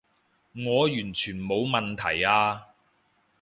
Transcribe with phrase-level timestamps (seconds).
[0.65, 2.65] 我完全冇問題啊